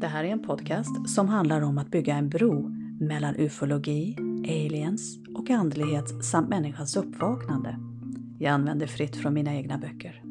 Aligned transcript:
Det 0.00 0.06
här 0.06 0.24
är 0.24 0.28
en 0.28 0.42
podcast 0.42 1.08
som 1.08 1.28
handlar 1.28 1.60
om 1.60 1.78
att 1.78 1.90
bygga 1.90 2.14
en 2.14 2.28
bro 2.28 2.68
mellan 3.00 3.36
ufologi, 3.36 4.16
aliens 4.44 5.18
och 5.34 5.50
andlighet 5.50 6.24
samt 6.24 6.48
människans 6.48 6.96
uppvaknande. 6.96 7.78
Jag 8.38 8.52
använder 8.52 8.86
fritt 8.86 9.16
från 9.16 9.34
mina 9.34 9.54
egna 9.54 9.78
böcker. 9.78 10.22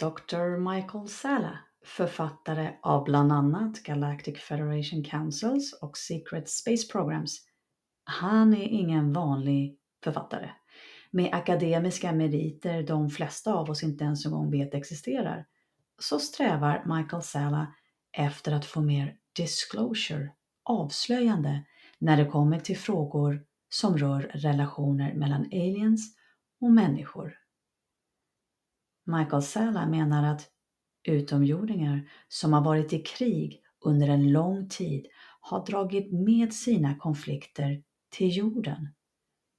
Dr. 0.00 0.74
Michael 0.74 1.08
Salla, 1.08 1.58
författare 1.84 2.74
av 2.82 3.04
bland 3.04 3.32
annat 3.32 3.82
Galactic 3.82 4.38
Federation 4.38 5.04
Councils 5.04 5.72
och 5.82 5.98
Secret 5.98 6.48
Space 6.48 6.92
Programs. 6.92 7.40
Han 8.04 8.54
är 8.54 8.68
ingen 8.68 9.12
vanlig 9.12 9.78
författare 10.04 10.50
med 11.14 11.34
akademiska 11.34 12.12
meriter 12.12 12.82
de 12.82 13.10
flesta 13.10 13.54
av 13.54 13.70
oss 13.70 13.82
inte 13.82 14.04
ens 14.04 14.26
en 14.26 14.32
gång 14.32 14.50
vet 14.50 14.74
existerar, 14.74 15.46
så 15.98 16.18
strävar 16.18 16.84
Michael 16.86 17.22
Salla 17.22 17.74
efter 18.12 18.52
att 18.52 18.64
få 18.64 18.80
mer 18.80 19.16
disclosure, 19.36 20.32
avslöjande, 20.64 21.64
när 21.98 22.16
det 22.16 22.24
kommer 22.24 22.60
till 22.60 22.78
frågor 22.78 23.44
som 23.68 23.98
rör 23.98 24.20
relationer 24.20 25.14
mellan 25.14 25.44
aliens 25.44 26.16
och 26.60 26.70
människor. 26.70 27.38
Michael 29.06 29.42
Salla 29.42 29.86
menar 29.86 30.34
att 30.34 30.48
utomjordingar 31.04 32.08
som 32.28 32.52
har 32.52 32.64
varit 32.64 32.92
i 32.92 32.98
krig 32.98 33.60
under 33.84 34.08
en 34.08 34.32
lång 34.32 34.68
tid 34.68 35.06
har 35.40 35.66
dragit 35.66 36.12
med 36.12 36.54
sina 36.54 36.94
konflikter 36.94 37.82
till 38.10 38.36
jorden. 38.36 38.88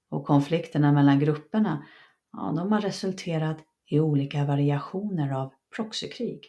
Och 0.09 0.25
konflikterna 0.25 0.91
mellan 0.91 1.19
grupperna, 1.19 1.85
ja, 2.31 2.53
de 2.57 2.71
har 2.71 2.81
resulterat 2.81 3.57
i 3.89 3.99
olika 3.99 4.45
variationer 4.45 5.31
av 5.31 5.53
proxykrig. 5.75 6.41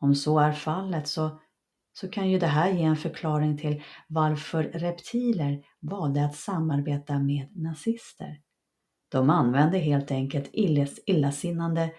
Om 0.00 0.14
så 0.14 0.38
är 0.38 0.52
fallet 0.52 1.08
så, 1.08 1.40
så 1.92 2.08
kan 2.08 2.30
ju 2.30 2.38
det 2.38 2.46
här 2.46 2.70
ge 2.72 2.82
en 2.82 2.96
förklaring 2.96 3.58
till 3.58 3.82
varför 4.08 4.62
reptiler 4.62 5.64
valde 5.80 6.24
att 6.24 6.36
samarbeta 6.36 7.18
med 7.18 7.48
nazister. 7.56 8.40
De 9.08 9.30
använde 9.30 9.78
helt 9.78 10.10
enkelt 10.10 10.50
illasinnande 11.06 11.90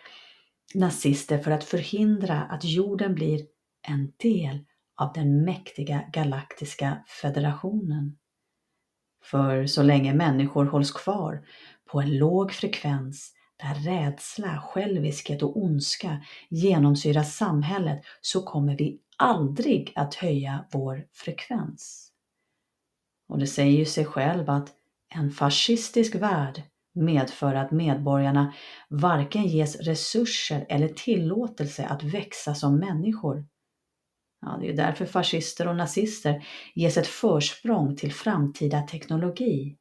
nazister 0.76 1.38
för 1.38 1.52
att 1.52 1.64
förhindra 1.64 2.42
att 2.42 2.64
jorden 2.64 3.16
blir 3.16 3.46
en 3.88 4.14
del 4.18 4.66
av 4.96 5.14
den 5.14 5.46
mäktiga 5.46 6.10
galaktiska 6.14 7.04
federationen. 7.22 8.18
För 9.24 9.66
så 9.66 9.84
länge 9.84 10.14
människor 10.14 10.66
hålls 10.66 10.92
kvar 10.92 11.46
på 11.86 12.02
en 12.02 12.18
låg 12.18 12.52
frekvens 12.52 13.34
där 13.58 13.76
rädsla, 13.76 14.62
själviskhet 14.62 15.44
och 15.44 15.58
ondska 15.58 16.26
genomsyrar 16.50 17.24
samhället 17.24 18.02
så 18.22 18.44
kommer 18.44 18.78
vi 18.78 19.00
aldrig 19.18 19.94
att 19.96 20.16
höja 20.16 20.66
vår 20.72 21.06
frekvens. 21.14 22.12
Och 23.28 23.40
det 23.40 23.48
säger 23.48 23.78
ju 23.80 23.86
sig 23.86 24.06
själv 24.06 24.50
att 24.50 24.70
en 25.16 25.32
fascistisk 25.32 26.16
värld 26.16 26.64
medför 27.00 27.56
att 27.56 27.72
medborgarna 27.72 28.54
varken 28.90 29.44
ges 29.44 29.76
resurser 29.76 30.66
eller 30.70 30.88
tillåtelse 30.88 31.86
att 31.86 32.04
växa 32.04 32.56
som 32.56 32.80
människor. 32.80 33.46
Ja, 34.42 34.58
det 34.62 34.70
är 34.70 34.76
därför 34.76 35.06
fascister 35.06 35.68
och 35.68 35.76
nazister 35.76 36.46
ges 36.76 36.98
ett 36.98 37.08
försprång 37.08 37.96
till 37.96 38.14
framtida 38.14 38.82
teknologi. 38.82 39.78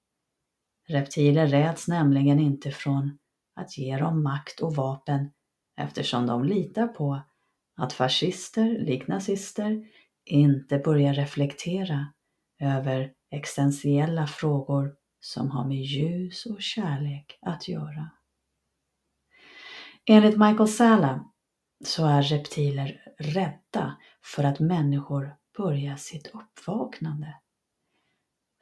Reptiler 0.88 1.46
räds 1.46 1.88
nämligen 1.88 2.40
inte 2.40 2.70
från 2.70 3.18
att 3.60 3.78
ge 3.78 3.96
dem 3.96 4.22
makt 4.22 4.60
och 4.60 4.76
vapen 4.76 5.30
eftersom 5.80 6.26
de 6.26 6.44
litar 6.44 6.86
på 6.88 7.22
att 7.76 7.92
fascister, 7.92 8.78
likt 8.78 9.08
nazister, 9.08 9.86
inte 10.24 10.78
börjar 10.78 11.14
reflektera 11.14 12.06
över 12.60 13.12
existentiella 13.30 14.26
frågor 14.26 14.94
som 15.28 15.50
har 15.50 15.64
med 15.64 15.82
ljus 15.82 16.46
och 16.46 16.62
kärlek 16.62 17.38
att 17.40 17.68
göra. 17.68 18.10
Enligt 20.06 20.38
Michael 20.38 20.68
Sala 20.68 21.24
så 21.84 22.06
är 22.06 22.22
reptiler 22.22 23.00
rädda 23.18 23.96
för 24.22 24.44
att 24.44 24.60
människor 24.60 25.36
börjar 25.58 25.96
sitt 25.96 26.26
uppvaknande. 26.26 27.34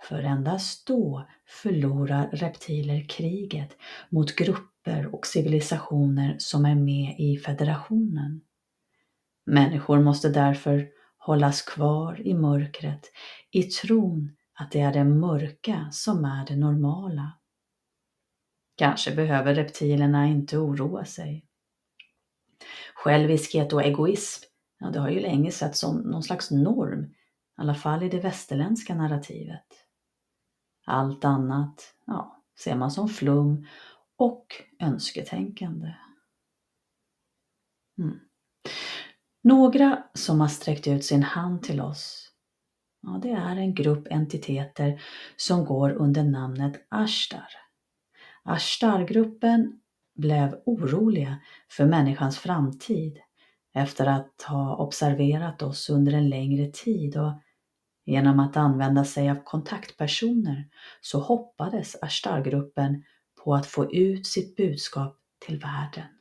För 0.02 0.22
endast 0.22 0.86
då 0.86 1.28
förlorar 1.62 2.30
reptiler 2.32 3.08
kriget 3.08 3.76
mot 4.08 4.36
grupper 4.36 5.14
och 5.14 5.26
civilisationer 5.26 6.36
som 6.38 6.64
är 6.64 6.74
med 6.74 7.14
i 7.18 7.38
federationen. 7.38 8.40
Människor 9.44 10.00
måste 10.00 10.28
därför 10.28 10.88
hållas 11.18 11.62
kvar 11.62 12.20
i 12.26 12.34
mörkret 12.34 13.10
i 13.50 13.62
tron 13.62 14.36
att 14.58 14.70
det 14.70 14.80
är 14.80 14.92
det 14.92 15.04
mörka 15.04 15.88
som 15.92 16.24
är 16.24 16.46
det 16.46 16.56
normala. 16.56 17.32
Kanske 18.76 19.14
behöver 19.14 19.54
reptilerna 19.54 20.26
inte 20.26 20.58
oroa 20.58 21.04
sig. 21.04 21.46
Själviskhet 22.94 23.72
och 23.72 23.82
egoism, 23.82 24.44
ja, 24.78 24.90
det 24.90 24.98
har 24.98 25.08
ju 25.08 25.20
länge 25.20 25.50
setts 25.50 25.80
som 25.80 25.96
någon 25.96 26.22
slags 26.22 26.50
norm, 26.50 27.04
i 27.04 27.14
alla 27.56 27.74
fall 27.74 28.02
i 28.02 28.08
det 28.08 28.20
västerländska 28.20 28.94
narrativet. 28.94 29.66
Allt 30.84 31.24
annat 31.24 31.94
ja, 32.06 32.42
ser 32.58 32.74
man 32.74 32.90
som 32.90 33.08
flum 33.08 33.66
och 34.16 34.46
önsketänkande. 34.80 35.94
Mm. 37.98 38.20
Några 39.42 40.04
som 40.14 40.40
har 40.40 40.48
sträckt 40.48 40.86
ut 40.86 41.04
sin 41.04 41.22
hand 41.22 41.62
till 41.62 41.80
oss 41.80 42.25
Ja, 43.06 43.18
det 43.22 43.30
är 43.30 43.56
en 43.56 43.74
grupp 43.74 44.06
entiteter 44.10 45.02
som 45.36 45.64
går 45.64 45.90
under 45.90 46.24
namnet 46.24 46.86
Ashtar. 46.88 47.48
Ashtar-gruppen 48.42 49.80
blev 50.14 50.54
oroliga 50.66 51.40
för 51.70 51.86
människans 51.86 52.38
framtid 52.38 53.18
efter 53.74 54.06
att 54.06 54.42
ha 54.42 54.76
observerat 54.76 55.62
oss 55.62 55.90
under 55.90 56.12
en 56.12 56.28
längre 56.28 56.70
tid 56.70 57.16
och 57.16 57.32
genom 58.04 58.40
att 58.40 58.56
använda 58.56 59.04
sig 59.04 59.30
av 59.30 59.36
kontaktpersoner 59.44 60.68
så 61.00 61.20
hoppades 61.20 62.02
Ashtar-gruppen 62.02 63.04
på 63.44 63.54
att 63.54 63.66
få 63.66 63.92
ut 63.92 64.26
sitt 64.26 64.56
budskap 64.56 65.18
till 65.46 65.58
världen. 65.58 66.15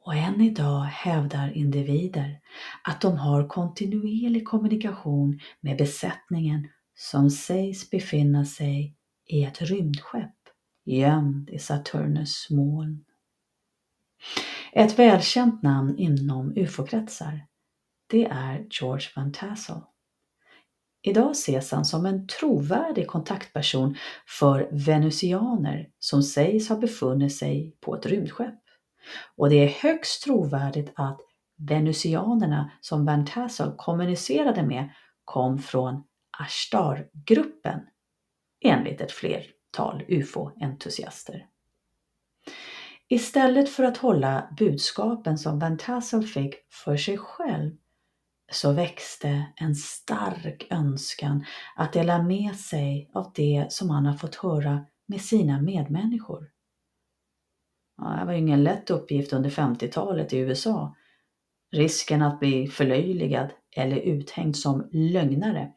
Och 0.00 0.14
än 0.14 0.40
idag 0.40 0.80
hävdar 0.80 1.56
individer 1.56 2.40
att 2.84 3.00
de 3.00 3.16
har 3.18 3.48
kontinuerlig 3.48 4.48
kommunikation 4.48 5.40
med 5.60 5.78
besättningen 5.78 6.68
som 6.94 7.30
sägs 7.30 7.90
befinna 7.90 8.44
sig 8.44 8.96
i 9.26 9.44
ett 9.44 9.62
rymdskepp 9.62 10.34
gömd 10.84 11.50
i 11.50 11.58
Saturnus 11.58 12.50
moln. 12.50 13.04
Ett 14.72 14.98
välkänt 14.98 15.62
namn 15.62 15.98
inom 15.98 16.52
ufo-kretsar, 16.56 17.46
det 18.06 18.24
är 18.24 18.66
George 18.70 19.06
Van 19.16 19.32
Tassel. 19.32 19.80
Idag 21.02 21.30
ses 21.30 21.70
han 21.72 21.84
som 21.84 22.06
en 22.06 22.26
trovärdig 22.26 23.06
kontaktperson 23.06 23.96
för 24.38 24.68
venusianer 24.72 25.88
som 25.98 26.22
sägs 26.22 26.68
ha 26.68 26.76
befunnit 26.76 27.36
sig 27.36 27.76
på 27.80 27.96
ett 27.96 28.06
rymdskepp. 28.06 28.69
Och 29.36 29.50
det 29.50 29.56
är 29.56 29.68
högst 29.68 30.22
trovärdigt 30.22 30.92
att 30.96 31.20
venusianerna 31.68 32.70
som 32.80 33.04
Van 33.04 33.26
Tassel 33.26 33.72
kommunicerade 33.76 34.62
med 34.62 34.90
kom 35.24 35.58
från 35.58 36.04
Ashtar-gruppen 36.38 37.80
enligt 38.60 39.00
ett 39.00 39.12
flertal 39.12 40.04
ufo-entusiaster. 40.08 41.46
Istället 43.08 43.68
för 43.68 43.84
att 43.84 43.96
hålla 43.96 44.48
budskapen 44.58 45.38
som 45.38 45.58
Van 45.58 45.78
Tassel 45.78 46.22
fick 46.26 46.54
för 46.84 46.96
sig 46.96 47.18
själv 47.18 47.76
så 48.52 48.72
växte 48.72 49.46
en 49.56 49.74
stark 49.74 50.66
önskan 50.70 51.44
att 51.76 51.92
dela 51.92 52.22
med 52.22 52.56
sig 52.56 53.10
av 53.14 53.32
det 53.34 53.66
som 53.68 53.90
han 53.90 54.06
har 54.06 54.14
fått 54.14 54.34
höra 54.34 54.84
med 55.06 55.20
sina 55.20 55.60
medmänniskor. 55.60 56.50
Ja, 58.00 58.16
det 58.20 58.24
var 58.24 58.32
ju 58.32 58.38
ingen 58.38 58.64
lätt 58.64 58.90
uppgift 58.90 59.32
under 59.32 59.50
50-talet 59.50 60.32
i 60.32 60.38
USA. 60.38 60.96
Risken 61.72 62.22
att 62.22 62.40
bli 62.40 62.66
förlöjligad 62.66 63.52
eller 63.76 63.96
uthängd 63.96 64.56
som 64.56 64.88
lögnare. 64.92 65.72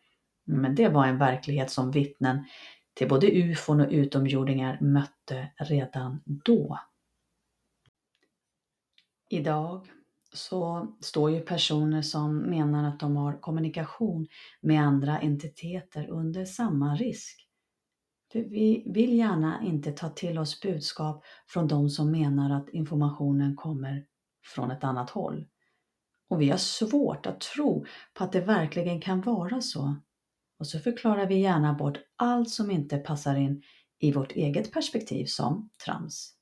Men 0.46 0.76
det 0.76 0.90
var 0.90 1.06
en 1.06 1.18
verklighet 1.18 1.72
som 1.72 1.92
vittnen 1.92 2.46
till 2.94 3.10
både 3.10 3.28
ufon 3.28 3.82
och 3.82 3.92
utomjordingar 3.92 4.80
mötte 4.82 5.52
redan 5.58 6.22
då. 6.26 6.80
Idag 9.30 9.88
så 10.34 10.88
står 11.00 11.32
ju 11.32 11.40
personer 11.40 12.02
som 12.02 12.38
menar 12.38 12.90
att 12.90 13.00
de 13.00 13.16
har 13.16 13.42
kommunikation 13.42 14.28
med 14.62 14.82
andra 14.82 15.20
entiteter 15.20 16.10
under 16.10 16.46
samma 16.46 16.96
risk. 16.96 17.43
För 18.34 18.40
vi 18.40 18.84
vill 18.86 19.18
gärna 19.18 19.64
inte 19.64 19.92
ta 19.92 20.10
till 20.10 20.40
oss 20.40 20.62
budskap 20.62 21.24
från 21.48 21.68
de 21.68 21.90
som 21.90 22.12
menar 22.12 22.58
att 22.58 22.70
informationen 22.70 23.56
kommer 23.56 24.06
från 24.46 24.72
ett 24.72 24.84
annat 24.84 25.10
håll. 25.10 25.46
Och 26.30 26.42
vi 26.42 26.50
har 26.50 26.58
svårt 26.58 27.26
att 27.26 27.42
tro 27.42 27.86
på 28.14 28.24
att 28.24 28.32
det 28.32 28.42
verkligen 28.42 29.02
kan 29.02 29.22
vara 29.22 29.62
så. 29.62 29.96
Och 30.60 30.68
så 30.68 30.80
förklarar 30.80 31.28
vi 31.28 31.40
gärna 31.40 31.74
bort 31.74 31.98
allt 32.16 32.50
som 32.50 32.72
inte 32.72 32.98
passar 32.98 33.36
in 33.36 33.64
i 34.00 34.12
vårt 34.12 34.32
eget 34.32 34.72
perspektiv 34.72 35.26
som 35.26 35.70
trams. 35.86 36.34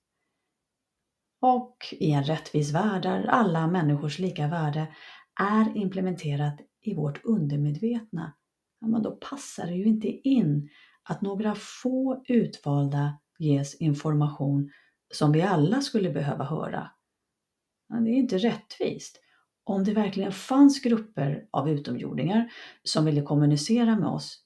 Och 1.41 1.77
i 1.91 2.11
en 2.11 2.23
rättvis 2.23 2.71
värld 2.73 3.03
där 3.03 3.25
alla 3.25 3.67
människors 3.67 4.19
lika 4.19 4.47
värde 4.47 4.95
är 5.39 5.77
implementerat 5.77 6.59
i 6.81 6.93
vårt 6.93 7.25
undermedvetna, 7.25 8.33
ja, 8.79 8.87
men 8.87 9.03
då 9.03 9.11
passar 9.11 9.67
det 9.67 9.73
ju 9.73 9.83
inte 9.83 10.07
in 10.07 10.69
att 11.09 11.21
några 11.21 11.55
få 11.55 12.23
utvalda 12.27 13.19
ges 13.39 13.75
information 13.75 14.71
som 15.13 15.31
vi 15.31 15.41
alla 15.41 15.81
skulle 15.81 16.09
behöva 16.09 16.43
höra. 16.43 16.91
Det 17.89 18.09
är 18.09 18.15
inte 18.15 18.37
rättvist. 18.37 19.19
Om 19.63 19.83
det 19.83 19.93
verkligen 19.93 20.31
fanns 20.31 20.81
grupper 20.81 21.45
av 21.51 21.69
utomjordingar 21.69 22.51
som 22.83 23.05
ville 23.05 23.21
kommunicera 23.21 23.95
med 23.95 24.09
oss, 24.09 24.43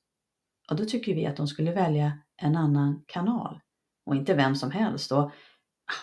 ja, 0.70 0.76
då 0.76 0.86
tycker 0.86 1.16
vi 1.16 1.26
att 1.26 1.38
de 1.38 1.48
skulle 1.48 1.72
välja 1.72 2.20
en 2.38 2.56
annan 2.56 3.04
kanal 3.08 3.60
och 4.06 4.16
inte 4.16 4.34
vem 4.34 4.56
som 4.56 4.72
helst. 4.72 5.12
Och 5.12 5.32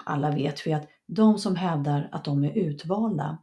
alla 0.04 0.30
vet 0.30 0.66
vi 0.66 0.72
att 0.72 0.88
de 1.06 1.38
som 1.38 1.56
hävdar 1.56 2.08
att 2.12 2.24
de 2.24 2.44
är 2.44 2.58
utvalda 2.58 3.38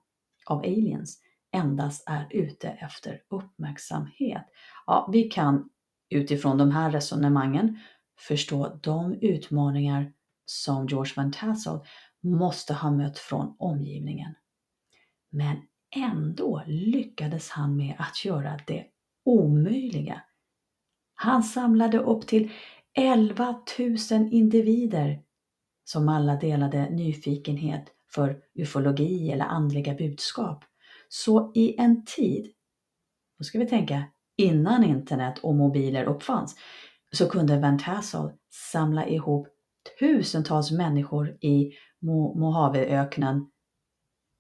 av 0.46 0.60
aliens 0.60 1.22
endast 1.52 2.10
är 2.10 2.28
ute 2.32 2.68
efter 2.70 3.22
uppmärksamhet. 3.30 4.46
Ja, 4.86 5.10
vi 5.12 5.24
kan 5.24 5.70
utifrån 6.10 6.58
de 6.58 6.72
här 6.72 6.92
resonemangen 6.92 7.80
förstå 8.20 8.80
de 8.84 9.14
utmaningar 9.22 10.14
som 10.46 10.88
George 10.88 11.14
Van 11.16 11.32
Tassel 11.32 11.80
måste 12.24 12.74
ha 12.74 12.92
mött 12.92 13.18
från 13.18 13.56
omgivningen. 13.60 14.34
Men 15.32 15.58
ändå 15.96 16.64
lyckades 16.68 17.50
han 17.50 17.76
med 17.76 17.96
att 18.00 18.26
göra 18.26 18.60
det 18.68 18.86
omöjliga. 19.26 20.22
Han 21.14 21.44
samlade 21.44 22.00
upp 22.00 22.28
till 22.28 22.52
11 22.98 23.64
000 23.80 23.98
individer 24.32 25.22
som 25.84 26.10
alla 26.10 26.36
delade 26.36 26.90
nyfikenhet 26.90 27.86
för 28.14 28.42
ufologi 28.56 29.32
eller 29.32 29.46
andliga 29.46 29.94
budskap. 29.94 30.64
Så 31.10 31.52
i 31.56 31.76
en 31.78 32.06
tid, 32.06 32.52
då 33.38 33.44
ska 33.44 33.60
vi 33.60 33.68
tänka 33.68 34.04
innan 34.40 34.84
internet 34.84 35.40
och 35.40 35.56
mobiler 35.56 36.04
uppfanns, 36.04 36.56
så 37.12 37.30
kunde 37.30 37.60
Van 37.60 37.80
Tassel 37.80 38.32
samla 38.72 39.08
ihop 39.08 39.48
tusentals 40.00 40.72
människor 40.72 41.30
i 41.30 41.72
Mojaveöknen, 42.36 43.50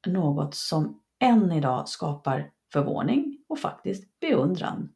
något 0.07 0.55
som 0.55 1.01
än 1.19 1.51
idag 1.51 1.89
skapar 1.89 2.51
förvåning 2.73 3.37
och 3.49 3.59
faktiskt 3.59 4.19
beundran. 4.19 4.89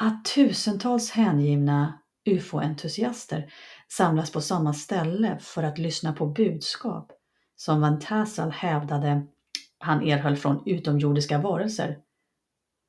Att 0.00 0.24
tusentals 0.24 1.10
hängivna 1.10 1.98
ufo-entusiaster 2.24 3.52
samlas 3.88 4.32
på 4.32 4.40
samma 4.40 4.72
ställe 4.72 5.38
för 5.40 5.62
att 5.62 5.78
lyssna 5.78 6.12
på 6.12 6.26
budskap 6.26 7.12
som 7.56 7.80
Van 7.80 8.00
Tassel 8.00 8.50
hävdade 8.50 9.26
han 9.78 10.02
erhöll 10.02 10.36
från 10.36 10.62
utomjordiska 10.66 11.38
varelser. 11.38 11.98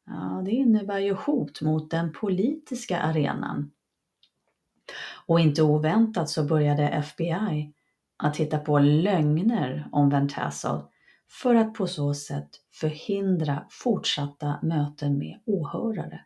Ja, 0.06 0.42
det 0.46 0.52
innebär 0.52 1.00
ju 1.00 1.14
hot 1.14 1.62
mot 1.62 1.92
den 1.92 2.14
politiska 2.14 3.00
arenan. 3.00 3.72
Och 5.26 5.40
inte 5.40 5.64
oväntat 5.64 6.30
så 6.30 6.44
började 6.44 6.90
FBI 6.90 7.74
att 8.18 8.38
hitta 8.38 8.60
på 8.60 8.80
lögner 8.80 9.90
om 9.92 10.10
Van 10.10 10.30
Tassel 10.30 10.82
för 11.30 11.56
att 11.56 11.74
på 11.74 11.88
så 11.88 12.14
sätt 12.14 12.50
förhindra 12.72 13.66
fortsatta 13.70 14.60
möten 14.62 15.18
med 15.18 15.40
åhörare. 15.46 16.26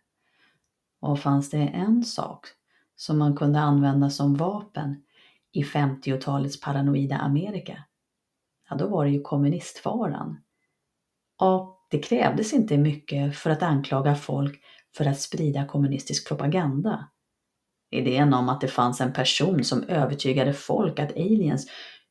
Och 0.99 1.19
fanns 1.19 1.49
det 1.49 1.57
en 1.57 2.03
sak 2.03 2.47
som 2.95 3.17
man 3.17 3.35
kunde 3.35 3.59
använda 3.59 4.09
som 4.09 4.35
vapen 4.35 5.03
i 5.51 5.63
50-talets 5.63 6.61
paranoida 6.61 7.15
Amerika, 7.15 7.83
ja 8.69 8.75
då 8.75 8.87
var 8.87 9.05
det 9.05 9.11
ju 9.11 9.21
kommunistfaran. 9.21 10.41
Och 11.37 11.76
det 11.87 11.99
krävdes 11.99 12.53
inte 12.53 12.77
mycket 12.77 13.35
för 13.37 13.49
att 13.49 13.63
anklaga 13.63 14.15
folk 14.15 14.61
för 14.97 15.05
att 15.05 15.21
sprida 15.21 15.65
kommunistisk 15.65 16.27
propaganda. 16.27 17.09
Idén 17.91 18.33
om 18.33 18.49
att 18.49 18.61
det 18.61 18.67
fanns 18.67 19.01
en 19.01 19.13
person 19.13 19.63
som 19.63 19.83
övertygade 19.83 20.53
folk 20.53 20.99
att 20.99 21.11
aliens 21.11 21.67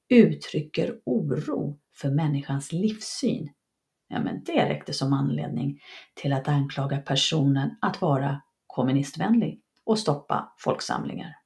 uttrycker 0.08 1.00
oro 1.04 1.78
för 1.94 2.10
människans 2.10 2.72
livssyn. 2.72 3.52
Ja, 4.08 4.20
men 4.20 4.44
det 4.44 4.68
räckte 4.68 4.92
som 4.92 5.12
anledning 5.12 5.80
till 6.14 6.32
att 6.32 6.48
anklaga 6.48 6.98
personen 6.98 7.76
att 7.80 8.00
vara 8.00 8.42
kommunistvänlig 8.66 9.60
och 9.84 9.98
stoppa 9.98 10.54
folksamlingar. 10.58 11.36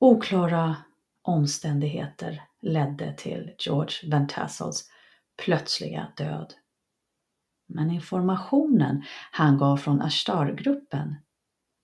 Oklara 0.00 0.76
omständigheter 1.22 2.42
ledde 2.62 3.14
till 3.16 3.54
George 3.58 4.10
Van 4.10 4.26
Tassels 4.26 4.90
plötsliga 5.44 6.12
död. 6.16 6.54
Men 7.68 7.90
informationen 7.90 9.02
han 9.30 9.58
gav 9.58 9.76
från 9.76 10.02
Ashtar-gruppen, 10.02 11.14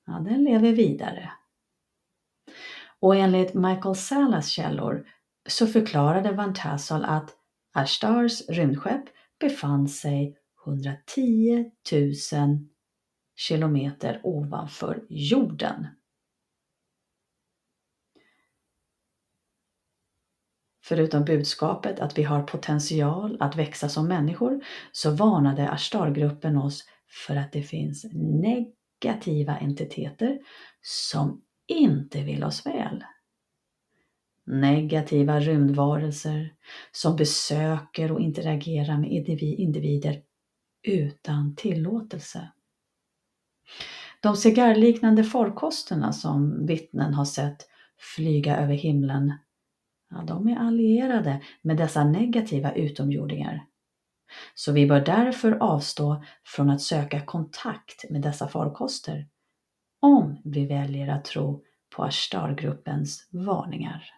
ja, 0.06 0.12
den 0.12 0.44
lever 0.44 0.72
vidare. 0.72 1.32
Och 3.00 3.16
enligt 3.16 3.54
Michael 3.54 3.94
Salas 3.94 4.48
källor 4.48 5.08
så 5.48 5.66
förklarade 5.66 6.32
Van 6.32 6.54
Tassel 6.54 7.04
att 7.04 7.36
Ashtars 7.72 8.48
rymdskepp 8.48 9.04
befann 9.40 9.88
sig 9.88 10.36
110 10.66 11.70
000 11.92 12.68
kilometer 13.36 14.20
ovanför 14.22 15.04
jorden. 15.08 15.86
Förutom 20.86 21.24
budskapet 21.24 22.00
att 22.00 22.18
vi 22.18 22.22
har 22.22 22.42
potential 22.42 23.36
att 23.40 23.56
växa 23.56 23.88
som 23.88 24.08
människor 24.08 24.64
så 24.92 25.10
varnade 25.10 25.70
Ashtar-gruppen 25.70 26.56
oss 26.56 26.84
för 27.26 27.36
att 27.36 27.52
det 27.52 27.62
finns 27.62 28.06
negativa 28.42 29.56
entiteter 29.56 30.38
som 30.82 31.42
inte 31.66 32.22
vill 32.22 32.44
oss 32.44 32.66
väl. 32.66 33.04
Negativa 34.46 35.40
rymdvarelser 35.40 36.54
som 36.92 37.16
besöker 37.16 38.12
och 38.12 38.20
interagerar 38.20 38.98
med 38.98 39.28
individer 39.40 40.22
utan 40.82 41.56
tillåtelse. 41.56 42.48
De 44.20 44.36
cigarrliknande 44.36 45.24
farkosterna 45.24 46.12
som 46.12 46.66
vittnen 46.66 47.14
har 47.14 47.24
sett 47.24 47.66
flyga 48.16 48.56
över 48.56 48.74
himlen, 48.74 49.32
ja, 50.14 50.22
de 50.22 50.48
är 50.48 50.56
allierade 50.56 51.42
med 51.62 51.76
dessa 51.76 52.04
negativa 52.04 52.72
utomjordingar. 52.72 53.66
Så 54.54 54.72
vi 54.72 54.86
bör 54.86 55.00
därför 55.00 55.52
avstå 55.52 56.24
från 56.44 56.70
att 56.70 56.80
söka 56.80 57.20
kontakt 57.20 58.10
med 58.10 58.22
dessa 58.22 58.48
farkoster 58.48 59.28
om 60.00 60.40
vi 60.44 60.66
väljer 60.66 61.08
att 61.08 61.24
tro 61.24 61.64
på 61.96 62.04
Ashtar-gruppens 62.04 63.28
varningar. 63.30 64.10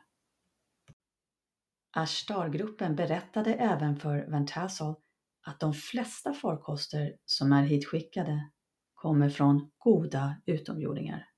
Ashtar-gruppen 1.97 2.97
berättade 2.97 3.55
även 3.55 3.97
för 3.97 4.27
Van 4.31 4.47
att 5.47 5.61
de 5.61 5.75
flesta 5.75 6.33
farkoster 6.33 7.17
som 7.25 7.53
är 7.53 7.63
hitskickade 7.63 8.51
kommer 8.95 9.29
från 9.29 9.71
goda 9.79 10.37
utomjordingar. 10.47 11.29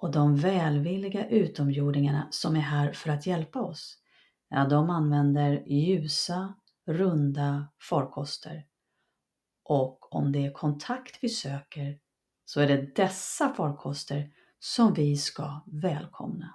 Och 0.00 0.10
de 0.10 0.36
välvilliga 0.36 1.28
utomjordingarna 1.28 2.28
som 2.30 2.56
är 2.56 2.60
här 2.60 2.92
för 2.92 3.10
att 3.10 3.26
hjälpa 3.26 3.60
oss, 3.60 3.98
ja, 4.48 4.64
de 4.64 4.90
använder 4.90 5.64
ljusa, 5.66 6.54
runda 6.86 7.68
farkoster. 7.88 8.66
Och 9.64 10.14
om 10.14 10.32
det 10.32 10.46
är 10.46 10.52
kontakt 10.52 11.18
vi 11.20 11.28
söker 11.28 11.98
så 12.44 12.60
är 12.60 12.68
det 12.68 12.96
dessa 12.96 13.54
farkoster 13.54 14.30
som 14.58 14.94
vi 14.94 15.16
ska 15.16 15.60
välkomna. 15.66 16.54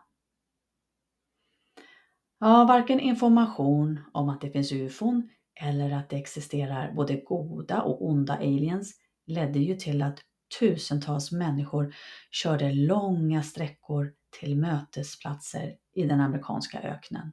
Ja, 2.40 2.66
varken 2.68 3.00
information 3.00 4.00
om 4.14 4.30
att 4.30 4.42
det 4.42 4.52
finns 4.52 4.72
ufon 4.72 5.30
eller 5.62 5.92
att 5.92 6.10
det 6.10 6.18
existerar 6.18 6.94
både 6.94 7.16
goda 7.16 7.82
och 7.82 8.06
onda 8.06 8.34
aliens 8.34 9.00
ledde 9.26 9.60
ju 9.60 9.76
till 9.76 10.02
att 10.02 10.20
tusentals 10.60 11.32
människor 11.32 11.96
körde 12.32 12.72
långa 12.72 13.44
sträckor 13.44 14.14
till 14.40 14.58
mötesplatser 14.58 15.76
i 15.94 16.04
den 16.04 16.22
amerikanska 16.22 16.82
öknen. 16.82 17.32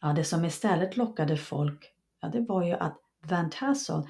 Ja, 0.00 0.12
det 0.12 0.24
som 0.24 0.44
istället 0.44 0.96
lockade 0.96 1.36
folk, 1.36 1.92
ja, 2.20 2.28
det 2.28 2.40
var 2.40 2.64
ju 2.64 2.72
att 2.72 3.00
Van 3.26 3.50
Tassel 3.50 4.02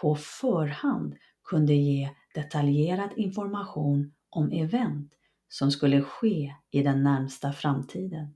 på 0.00 0.16
förhand 0.16 1.16
kunde 1.44 1.74
ge 1.74 2.10
detaljerad 2.34 3.10
information 3.16 4.12
om 4.30 4.52
event 4.52 5.12
som 5.48 5.70
skulle 5.70 6.02
ske 6.02 6.54
i 6.70 6.82
den 6.82 7.02
närmsta 7.02 7.52
framtiden. 7.52 8.34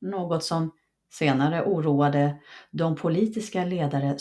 Något 0.00 0.44
som 0.44 0.72
senare 1.12 1.64
oroade 1.64 2.40
de 2.70 2.96
politiska 2.96 3.64
ledare 3.64 4.18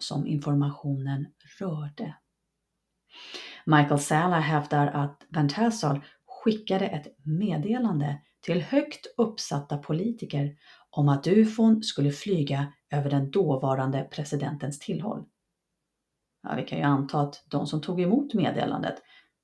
som 0.00 0.26
informationen 0.26 1.26
rörde. 1.60 2.14
Michael 3.64 4.00
Sala 4.00 4.40
hävdar 4.40 4.86
att 4.86 5.26
Van 5.28 5.48
Tassel 5.48 6.00
skickade 6.26 6.86
ett 6.86 7.06
meddelande 7.24 8.20
till 8.40 8.62
högt 8.62 9.06
uppsatta 9.16 9.78
politiker 9.78 10.56
om 10.90 11.08
att 11.08 11.26
ufon 11.26 11.82
skulle 11.82 12.10
flyga 12.10 12.72
över 12.90 13.10
den 13.10 13.30
dåvarande 13.30 14.08
presidentens 14.10 14.78
tillhåll. 14.78 15.24
Ja, 16.42 16.54
vi 16.56 16.64
kan 16.64 16.78
ju 16.78 16.84
anta 16.84 17.20
att 17.20 17.44
de 17.46 17.66
som 17.66 17.80
tog 17.80 18.00
emot 18.00 18.34
meddelandet, 18.34 18.94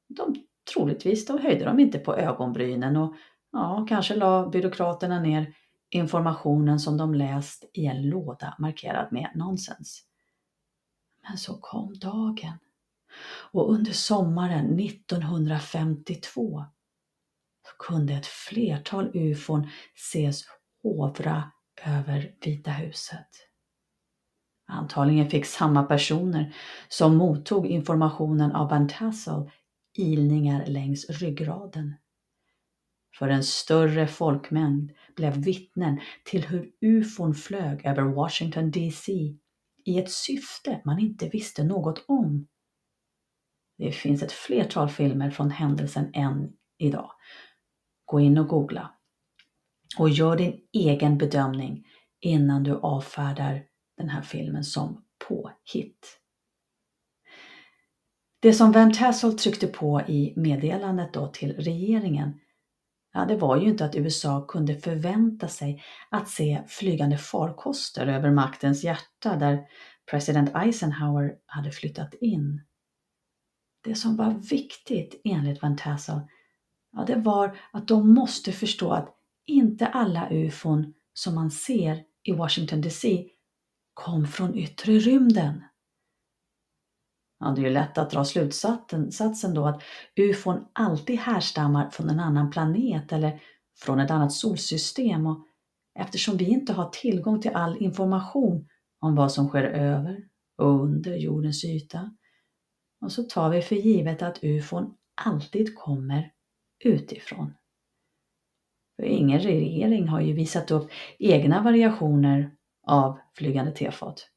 de 0.09 0.35
troligtvis 0.75 1.27
de 1.27 1.39
höjde 1.39 1.65
de 1.65 1.81
inte 1.81 1.99
på 1.99 2.17
ögonbrynen 2.17 2.97
och 2.97 3.15
ja, 3.53 3.87
kanske 3.89 4.17
la 4.17 4.49
byråkraterna 4.49 5.21
ner 5.21 5.55
informationen 5.91 6.81
som 6.81 6.97
de 6.97 7.15
läst 7.15 7.65
i 7.73 7.87
en 7.87 8.09
låda 8.09 8.55
markerad 8.59 9.13
med 9.13 9.31
nonsens. 9.35 10.05
Men 11.29 11.39
så 11.39 11.59
kom 11.61 11.95
dagen 11.99 12.59
och 13.53 13.73
under 13.73 13.93
sommaren 13.93 14.81
1952 14.81 16.65
kunde 17.79 18.15
ett 18.15 18.27
flertal 18.27 19.11
ufon 19.15 19.69
ses 19.95 20.45
hovra 20.83 21.53
över 21.85 22.35
Vita 22.41 22.71
huset. 22.71 23.29
Antagligen 24.67 25.31
fick 25.31 25.47
samma 25.47 25.83
personer 25.83 26.55
som 26.89 27.17
mottog 27.17 27.67
informationen 27.67 28.53
av 28.53 28.71
Van 28.71 28.89
Tassel 28.89 29.51
ilningar 29.95 30.67
längs 30.67 31.11
ryggraden. 31.11 31.95
För 33.19 33.29
en 33.29 33.45
större 33.45 34.07
folkmängd 34.07 34.93
blev 35.17 35.37
vittnen 35.37 36.01
till 36.25 36.47
hur 36.47 36.71
ufon 36.81 37.35
flög 37.35 37.87
över 37.87 38.03
Washington 38.03 38.71
DC 38.71 39.13
i 39.85 39.99
ett 39.99 40.11
syfte 40.11 40.81
man 40.85 40.99
inte 40.99 41.29
visste 41.29 41.65
något 41.65 42.05
om. 42.09 42.47
Det 43.79 43.93
finns 43.93 44.23
ett 44.23 44.33
flertal 44.33 44.89
filmer 44.89 45.31
från 45.31 45.51
händelsen 45.51 46.11
än 46.15 46.53
idag. 46.79 47.11
Gå 48.05 48.21
in 48.21 48.39
och 48.39 48.49
googla. 48.49 48.91
Och 49.99 50.11
gör 50.11 50.37
din 50.37 50.61
egen 50.73 51.19
bedömning 51.19 51.85
innan 52.21 52.63
du 52.63 52.81
avfärdar 52.81 53.63
den 53.97 54.09
här 54.09 54.23
filmen 54.23 54.65
som 54.65 55.05
påhitt. 55.29 56.21
Det 58.41 58.53
som 58.53 58.73
Van 58.73 58.93
Tassel 58.93 59.39
tryckte 59.39 59.67
på 59.67 60.01
i 60.01 60.35
meddelandet 60.37 61.13
då 61.13 61.27
till 61.27 61.57
regeringen, 61.57 62.41
ja, 63.13 63.25
det 63.25 63.37
var 63.37 63.57
ju 63.57 63.69
inte 63.69 63.85
att 63.85 63.97
USA 63.97 64.47
kunde 64.49 64.75
förvänta 64.75 65.49
sig 65.49 65.83
att 66.11 66.29
se 66.29 66.63
flygande 66.67 67.19
farkoster 67.19 68.07
över 68.07 68.31
maktens 68.31 68.85
hjärta 68.85 69.37
där 69.37 69.67
president 70.11 70.51
Eisenhower 70.55 71.35
hade 71.47 71.71
flyttat 71.71 72.15
in. 72.21 72.61
Det 73.85 73.95
som 73.95 74.17
var 74.17 74.31
viktigt 74.31 75.21
enligt 75.25 75.63
Van 75.63 75.77
Tassel, 75.77 76.21
ja, 76.93 77.05
det 77.07 77.17
var 77.17 77.57
att 77.71 77.89
de 77.89 78.15
måste 78.15 78.53
förstå 78.53 78.91
att 78.91 79.09
inte 79.47 79.87
alla 79.87 80.31
ufon 80.31 80.95
som 81.15 81.35
man 81.35 81.51
ser 81.51 82.03
i 82.23 82.33
Washington 82.33 82.81
DC 82.81 83.27
kom 83.95 84.27
från 84.27 84.55
yttre 84.55 84.93
rymden. 84.93 85.65
Ja, 87.41 87.51
det 87.51 87.61
är 87.61 87.65
ju 87.65 87.71
lätt 87.71 87.99
att 87.99 88.11
dra 88.11 88.25
slutsatsen 88.25 89.55
då 89.55 89.67
att 89.67 89.83
ufon 90.17 90.67
alltid 90.73 91.19
härstammar 91.19 91.91
från 91.91 92.11
en 92.11 92.21
annan 92.21 92.51
planet 92.51 93.13
eller 93.13 93.41
från 93.77 94.01
ett 94.01 94.11
annat 94.11 94.33
solsystem 94.33 95.27
och 95.27 95.47
eftersom 95.99 96.37
vi 96.37 96.45
inte 96.45 96.73
har 96.73 96.89
tillgång 96.89 97.41
till 97.41 97.55
all 97.55 97.77
information 97.77 98.69
om 99.01 99.15
vad 99.15 99.33
som 99.33 99.49
sker 99.49 99.65
över 99.65 100.25
och 100.59 100.85
under 100.85 101.17
jordens 101.17 101.65
yta 101.65 102.11
och 103.05 103.13
så 103.13 103.23
tar 103.23 103.51
vi 103.51 103.63
för 103.63 103.77
givet 103.77 104.23
att 104.23 104.45
ufon 104.45 104.95
alltid 105.15 105.75
kommer 105.79 106.33
utifrån. 106.85 107.55
För 108.97 109.03
ingen 109.05 109.41
regering 109.41 110.09
har 110.09 110.21
ju 110.21 110.33
visat 110.33 110.71
upp 110.71 110.91
egna 111.19 111.63
variationer 111.63 112.51
av 112.87 113.19
flygande 113.35 113.73
tefat. 113.73 114.31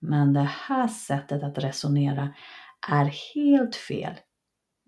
Men 0.00 0.32
det 0.32 0.50
här 0.68 0.88
sättet 0.88 1.42
att 1.42 1.58
resonera 1.58 2.34
är 2.88 3.34
helt 3.34 3.76
fel 3.76 4.14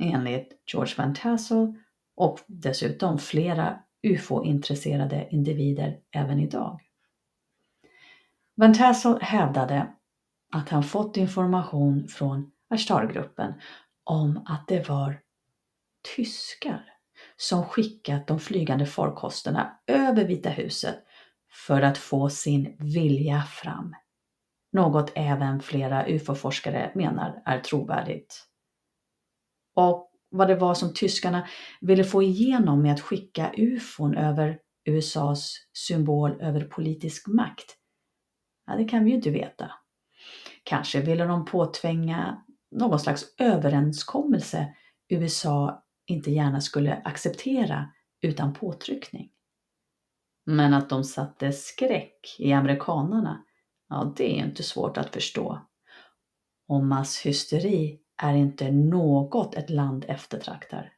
enligt 0.03 0.49
George 0.73 0.95
Van 0.99 1.15
Tassel 1.15 1.75
och 2.17 2.39
dessutom 2.47 3.19
flera 3.19 3.81
UFO-intresserade 4.03 5.29
individer 5.31 6.01
även 6.11 6.41
idag. 6.41 6.81
Van 8.55 8.75
Tassel 8.75 9.19
hävdade 9.21 9.95
att 10.53 10.69
han 10.69 10.83
fått 10.83 11.17
information 11.17 12.09
från 12.09 12.51
Ashtar-gruppen 12.71 13.55
om 14.05 14.45
att 14.47 14.69
det 14.69 14.89
var 14.89 15.21
tyskar 16.17 16.95
som 17.37 17.65
skickat 17.65 18.27
de 18.27 18.41
flygande 18.41 18.87
farkosterna 18.87 19.79
över 19.87 20.25
Vita 20.25 20.51
huset 20.51 21.05
för 21.67 21.83
att 21.83 21.99
få 21.99 22.29
sin 22.29 22.77
vilja 22.79 23.43
fram. 23.43 23.95
Något 24.73 25.13
även 25.15 25.61
flera 25.61 26.09
UFO-forskare 26.09 26.93
menar 26.95 27.43
är 27.45 27.61
trovärdigt. 27.61 28.45
Och 29.75 30.13
vad 30.31 30.49
det 30.49 30.55
var 30.55 30.75
som 30.75 30.95
tyskarna 30.95 31.49
ville 31.81 32.05
få 32.05 32.23
igenom 32.23 32.83
med 32.83 32.93
att 32.93 33.01
skicka 33.01 33.53
UFOn 33.57 34.17
över 34.17 34.59
USAs 34.85 35.55
symbol 35.73 36.41
över 36.41 36.65
politisk 36.65 37.27
makt, 37.27 37.77
ja, 38.67 38.77
det 38.77 38.85
kan 38.85 39.05
vi 39.05 39.11
ju 39.11 39.17
inte 39.17 39.31
veta. 39.31 39.71
Kanske 40.65 41.01
ville 41.01 41.25
de 41.25 41.45
påtvinga 41.45 42.45
någon 42.71 43.01
slags 43.01 43.35
överenskommelse 43.39 44.75
USA 45.09 45.85
inte 46.07 46.31
gärna 46.31 46.61
skulle 46.61 46.95
acceptera 46.95 47.93
utan 48.21 48.55
påtryckning. 48.55 49.31
Men 50.47 50.75
att 50.75 50.89
de 50.89 51.05
satte 51.05 51.53
skräck 51.53 52.37
i 52.39 52.53
amerikanarna, 52.53 53.45
ja 53.89 54.15
det 54.17 54.41
är 54.41 54.45
inte 54.45 54.63
svårt 54.63 54.97
att 54.97 55.15
förstå. 55.15 55.61
Och 56.69 56.85
masshysteri 56.85 58.01
är 58.23 58.35
inte 58.35 58.71
något 58.71 59.55
ett 59.55 59.71
land 59.71 60.05
eftertraktar. 60.09 60.93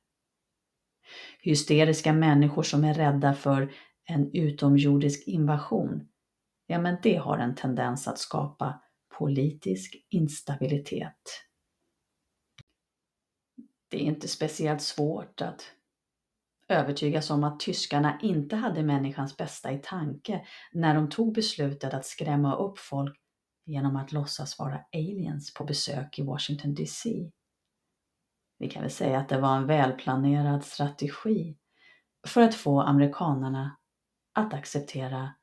Hysteriska 1.41 2.13
människor 2.13 2.63
som 2.63 2.85
är 2.85 2.95
rädda 2.95 3.35
för 3.35 3.73
en 4.05 4.31
utomjordisk 4.33 5.29
invasion, 5.29 6.09
ja 6.67 6.79
men 6.79 6.97
det 7.03 7.17
har 7.17 7.39
en 7.39 7.55
tendens 7.55 8.09
att 8.09 8.19
skapa 8.19 8.83
politisk 9.19 9.97
instabilitet. 10.11 11.50
Det 13.91 13.97
är 13.97 14.01
inte 14.01 14.29
speciellt 14.29 14.83
svårt 14.83 15.41
att 15.41 15.73
övertygas 16.69 17.31
om 17.31 17.45
att 17.45 17.61
tyskarna 17.61 18.19
inte 18.23 18.57
hade 18.57 18.83
människans 18.83 19.37
bästa 19.37 19.73
i 19.73 19.79
tanke 19.79 20.47
när 20.73 20.95
de 20.95 21.09
tog 21.09 21.35
beslutet 21.35 21.95
att 21.95 22.07
skrämma 22.07 22.57
upp 22.57 22.79
folk 22.79 23.17
genom 23.67 23.97
att 23.97 24.13
låtsas 24.13 24.59
vara 24.59 24.81
aliens 24.93 25.55
på 25.55 25.65
besök 25.65 26.19
i 26.19 26.23
Washington 26.23 26.75
DC. 26.75 27.31
Vi 28.59 28.71
kan 28.71 28.83
väl 28.83 28.91
säga 28.91 29.19
att 29.19 29.29
det 29.29 29.41
var 29.41 29.57
en 29.57 29.67
välplanerad 29.67 30.65
strategi 30.65 31.57
för 32.27 32.43
att 32.43 32.55
få 32.55 32.81
amerikanarna 32.81 33.77
att 34.33 34.55
acceptera 34.55 35.35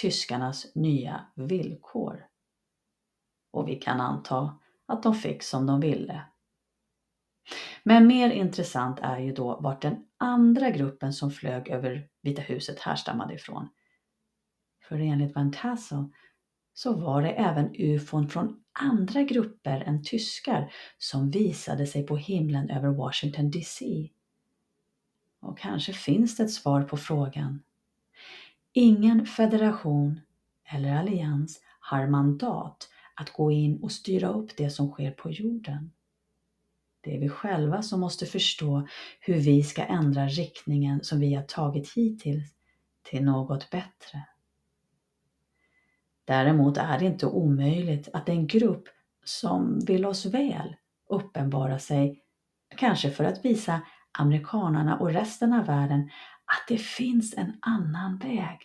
tyskarnas 0.00 0.74
nya 0.74 1.26
villkor. 1.34 2.26
Och 3.50 3.68
vi 3.68 3.76
kan 3.76 4.00
anta 4.00 4.58
att 4.86 5.02
de 5.02 5.14
fick 5.14 5.42
som 5.42 5.66
de 5.66 5.80
ville. 5.80 6.24
Men 7.82 8.06
mer 8.06 8.30
intressant 8.30 8.98
är 9.02 9.18
ju 9.18 9.32
då 9.32 9.60
vart 9.60 9.82
den 9.82 9.96
andra 10.18 10.70
gruppen 10.70 11.12
som 11.12 11.30
flög 11.30 11.68
över 11.68 12.08
Vita 12.22 12.42
huset 12.42 12.80
härstammade 12.80 13.34
ifrån. 13.34 13.68
För 14.88 14.98
enligt 14.98 15.34
Van 15.34 15.52
Tassel 15.52 16.04
så 16.74 16.92
var 16.92 17.22
det 17.22 17.30
även 17.30 17.74
ufon 17.78 18.28
från 18.28 18.60
andra 18.72 19.22
grupper 19.22 19.80
än 19.80 20.04
tyskar 20.04 20.72
som 20.98 21.30
visade 21.30 21.86
sig 21.86 22.06
på 22.06 22.16
himlen 22.16 22.70
över 22.70 22.88
Washington 22.88 23.50
DC. 23.50 24.10
Och 25.40 25.58
kanske 25.58 25.92
finns 25.92 26.36
det 26.36 26.42
ett 26.42 26.52
svar 26.52 26.82
på 26.82 26.96
frågan. 26.96 27.62
Ingen 28.72 29.26
federation 29.26 30.20
eller 30.64 30.96
allians 30.96 31.60
har 31.80 32.06
mandat 32.06 32.88
att 33.14 33.32
gå 33.32 33.50
in 33.50 33.82
och 33.82 33.92
styra 33.92 34.28
upp 34.28 34.56
det 34.56 34.70
som 34.70 34.90
sker 34.90 35.10
på 35.10 35.30
jorden. 35.30 35.90
Det 37.06 37.16
är 37.16 37.20
vi 37.20 37.28
själva 37.28 37.82
som 37.82 38.00
måste 38.00 38.26
förstå 38.26 38.88
hur 39.20 39.34
vi 39.34 39.62
ska 39.62 39.84
ändra 39.84 40.26
riktningen 40.26 41.04
som 41.04 41.20
vi 41.20 41.34
har 41.34 41.42
tagit 41.42 41.92
hittills 41.92 42.54
till 43.02 43.24
något 43.24 43.70
bättre. 43.70 44.28
Däremot 46.24 46.76
är 46.76 46.98
det 46.98 47.04
inte 47.04 47.26
omöjligt 47.26 48.08
att 48.12 48.28
en 48.28 48.46
grupp 48.46 48.88
som 49.24 49.80
vill 49.86 50.06
oss 50.06 50.26
väl 50.26 50.76
uppenbarar 51.08 51.78
sig, 51.78 52.22
kanske 52.76 53.10
för 53.10 53.24
att 53.24 53.44
visa 53.44 53.80
amerikanarna 54.12 54.98
och 54.98 55.12
resten 55.12 55.52
av 55.52 55.66
världen 55.66 56.10
att 56.44 56.68
det 56.68 56.78
finns 56.78 57.34
en 57.34 57.58
annan 57.60 58.18
väg. 58.18 58.58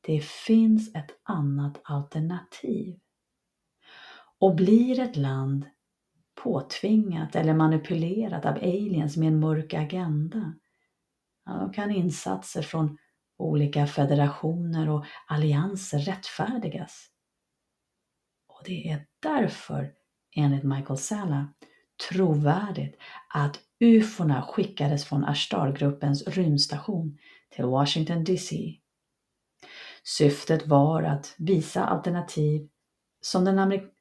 Det 0.00 0.24
finns 0.24 0.94
ett 0.94 1.20
annat 1.22 1.80
alternativ. 1.84 2.98
Och 4.38 4.54
blir 4.54 5.00
ett 5.00 5.16
land 5.16 5.66
påtvingat 6.42 7.36
eller 7.36 7.54
manipulerat 7.54 8.44
av 8.44 8.56
aliens 8.56 9.16
med 9.16 9.28
en 9.28 9.40
mörk 9.40 9.74
agenda, 9.74 10.54
ja, 11.44 11.52
då 11.52 11.68
kan 11.68 11.90
insatser 11.90 12.62
från 12.62 12.98
olika 13.38 13.86
federationer 13.86 14.88
och 14.88 15.04
allianser 15.26 15.98
rättfärdigas. 15.98 17.10
Och 18.46 18.62
det 18.64 18.90
är 18.90 19.06
därför, 19.22 19.92
enligt 20.36 20.64
Michael 20.64 20.98
Salla, 20.98 21.52
trovärdigt 22.10 22.96
att 23.34 23.60
ufona 23.80 24.42
skickades 24.42 25.04
från 25.04 25.24
Ashtar-gruppens 25.24 26.28
rymdstation 26.28 27.18
till 27.50 27.64
Washington 27.64 28.24
DC. 28.24 28.80
Syftet 30.04 30.66
var 30.66 31.02
att 31.02 31.34
visa 31.38 31.84
alternativ 31.84 32.68
som 33.20 33.44
den 33.44 33.58
amerikanska 33.58 33.95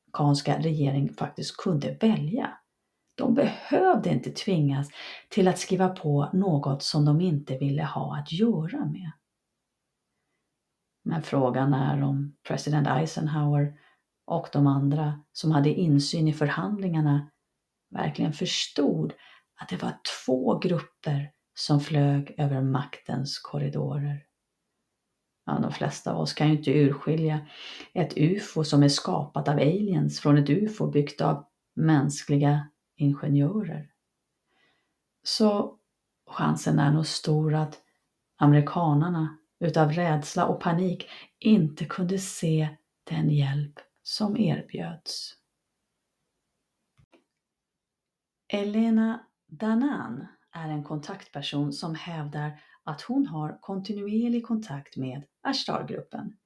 regering 0.60 1.14
faktiskt 1.14 1.58
kunde 1.58 1.98
välja. 2.02 2.58
De 3.18 3.34
behövde 3.34 4.10
inte 4.10 4.32
tvingas 4.32 4.90
till 5.30 5.48
att 5.48 5.60
skriva 5.60 5.90
på 5.90 6.30
något 6.34 6.84
som 6.84 7.06
de 7.06 7.22
inte 7.22 7.58
ville 7.58 7.84
ha 7.84 8.18
att 8.18 8.32
göra 8.32 8.86
med. 8.86 9.12
Men 11.04 11.22
frågan 11.22 11.74
är 11.74 12.04
om 12.04 12.36
president 12.48 12.88
Eisenhower 12.88 13.74
och 14.26 14.48
de 14.54 14.68
andra 14.68 15.24
som 15.32 15.52
hade 15.52 15.70
insyn 15.70 16.28
i 16.28 16.34
förhandlingarna 16.34 17.30
verkligen 17.90 18.34
förstod 18.34 19.14
att 19.62 19.70
det 19.70 19.84
var 19.84 19.94
två 20.26 20.60
grupper 20.60 21.32
som 21.54 21.80
flög 21.80 22.36
över 22.38 22.62
maktens 22.62 23.40
korridorer. 23.40 24.25
Ja, 25.46 25.60
de 25.60 25.72
flesta 25.72 26.14
av 26.14 26.20
oss 26.20 26.34
kan 26.34 26.50
ju 26.50 26.58
inte 26.58 26.72
urskilja 26.72 27.48
ett 27.94 28.18
UFO 28.18 28.64
som 28.64 28.84
är 28.84 28.90
skapat 28.90 29.48
av 29.48 29.56
aliens 29.56 30.20
från 30.20 30.38
ett 30.38 30.50
UFO 30.50 30.88
byggt 30.88 31.22
av 31.22 31.46
mänskliga 31.76 32.70
ingenjörer. 32.96 33.92
Så 35.24 35.80
chansen 36.28 36.80
är 36.80 36.92
nog 36.92 37.06
stor 37.06 37.54
att 37.54 37.82
amerikanarna 38.38 39.38
utav 39.60 39.92
rädsla 39.92 40.46
och 40.46 40.62
panik 40.62 41.10
inte 41.40 41.86
kunde 41.86 42.20
se 42.20 42.70
den 43.04 43.30
hjälp 43.30 43.80
som 44.04 44.38
erbjöds. 44.38 45.34
Elena 48.48 49.26
Danan 49.48 50.28
är 50.52 50.70
en 50.70 50.84
kontaktperson 50.84 51.74
som 51.74 51.96
hävdar 51.96 52.62
att 52.86 53.02
hon 53.02 53.28
har 53.28 53.58
kontinuerlig 53.62 54.46
kontakt 54.46 54.98
med 54.98 55.24
Ashtar-gruppen. 55.42 56.38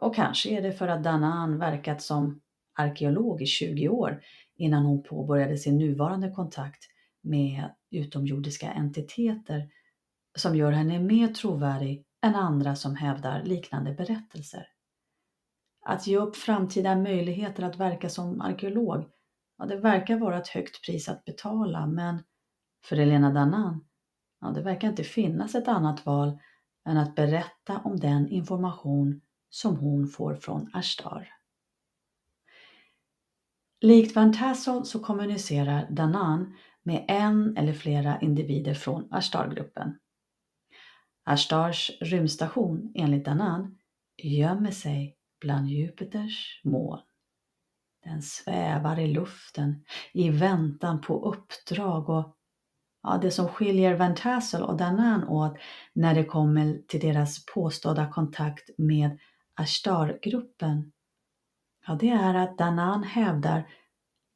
Och 0.00 0.14
kanske 0.14 0.50
är 0.50 0.62
det 0.62 0.72
för 0.72 0.88
att 0.88 1.04
Danan 1.04 1.58
verkat 1.58 2.02
som 2.02 2.40
arkeolog 2.74 3.42
i 3.42 3.46
20 3.46 3.88
år 3.88 4.22
innan 4.56 4.84
hon 4.84 5.02
påbörjade 5.02 5.58
sin 5.58 5.78
nuvarande 5.78 6.30
kontakt 6.30 6.84
med 7.22 7.74
utomjordiska 7.90 8.70
entiteter 8.70 9.70
som 10.38 10.56
gör 10.56 10.72
henne 10.72 11.00
mer 11.00 11.28
trovärdig 11.28 12.04
än 12.22 12.34
andra 12.34 12.76
som 12.76 12.96
hävdar 12.96 13.42
liknande 13.44 13.92
berättelser. 13.92 14.66
Att 15.82 16.06
ge 16.06 16.16
upp 16.16 16.36
framtida 16.36 16.96
möjligheter 16.96 17.62
att 17.62 17.76
verka 17.76 18.08
som 18.08 18.40
arkeolog, 18.40 19.04
ja, 19.58 19.66
det 19.66 19.76
verkar 19.76 20.16
vara 20.16 20.38
ett 20.38 20.48
högt 20.48 20.84
pris 20.86 21.08
att 21.08 21.24
betala, 21.24 21.86
men 21.86 22.22
för 22.84 22.96
Elena 22.96 23.32
Danan, 23.32 23.84
ja, 24.40 24.48
det 24.48 24.62
verkar 24.62 24.88
inte 24.88 25.04
finnas 25.04 25.54
ett 25.54 25.68
annat 25.68 26.06
val 26.06 26.38
än 26.88 26.96
att 26.96 27.14
berätta 27.14 27.78
om 27.78 28.00
den 28.00 28.28
information 28.28 29.20
som 29.50 29.76
hon 29.76 30.08
får 30.08 30.34
från 30.34 30.70
Ashtar. 30.72 31.28
Likt 33.80 34.16
Van 34.16 34.32
Tassel 34.32 34.84
så 34.84 35.00
kommunicerar 35.00 35.90
Danan 35.90 36.56
med 36.82 37.04
en 37.08 37.56
eller 37.56 37.72
flera 37.72 38.20
individer 38.20 38.74
från 38.74 39.08
Ashtar-gruppen. 39.10 39.98
Ashtars 41.24 41.90
rymdstation, 42.00 42.92
enligt 42.94 43.24
Danan, 43.24 43.78
gömmer 44.16 44.70
sig 44.70 45.16
bland 45.40 45.68
Jupiters 45.68 46.60
moln. 46.64 47.02
Den 48.04 48.22
svävar 48.22 48.98
i 48.98 49.06
luften 49.06 49.84
i 50.12 50.30
väntan 50.30 51.00
på 51.00 51.30
uppdrag 51.30 52.08
och 52.08 52.36
ja, 53.02 53.18
det 53.22 53.30
som 53.30 53.48
skiljer 53.48 53.94
Van 53.94 54.14
Tassel 54.14 54.62
och 54.62 54.76
Danan 54.76 55.24
åt 55.28 55.56
när 55.92 56.14
det 56.14 56.24
kommer 56.24 56.82
till 56.88 57.00
deras 57.00 57.46
påstådda 57.46 58.12
kontakt 58.12 58.70
med 58.78 59.18
Ashtar-gruppen, 59.54 60.92
ja, 61.86 61.94
det 62.00 62.10
är 62.10 62.34
att 62.34 62.58
Danan 62.58 63.02
hävdar 63.02 63.68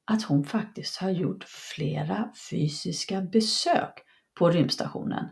att 0.04 0.22
hon 0.22 0.44
faktiskt 0.44 0.96
har 0.96 1.10
gjort 1.10 1.44
flera 1.44 2.30
fysiska 2.50 3.20
besök 3.20 3.92
på 4.38 4.50
rymdstationen. 4.50 5.28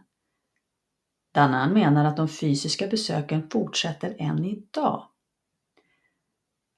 Danan 1.35 1.73
menar 1.73 2.05
att 2.05 2.17
de 2.17 2.29
fysiska 2.29 2.87
besöken 2.87 3.51
fortsätter 3.51 4.17
än 4.19 4.45
idag. 4.45 5.09